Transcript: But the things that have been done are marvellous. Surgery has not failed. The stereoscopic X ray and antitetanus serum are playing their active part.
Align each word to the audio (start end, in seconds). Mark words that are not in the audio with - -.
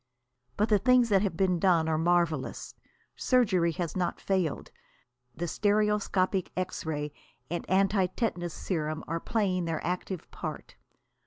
But 0.57 0.69
the 0.69 0.79
things 0.79 1.09
that 1.09 1.21
have 1.21 1.37
been 1.37 1.59
done 1.59 1.87
are 1.87 1.95
marvellous. 1.99 2.73
Surgery 3.15 3.71
has 3.73 3.95
not 3.95 4.19
failed. 4.19 4.71
The 5.35 5.47
stereoscopic 5.47 6.51
X 6.57 6.87
ray 6.87 7.13
and 7.51 7.67
antitetanus 7.69 8.51
serum 8.55 9.03
are 9.07 9.19
playing 9.19 9.65
their 9.65 9.79
active 9.85 10.31
part. 10.31 10.75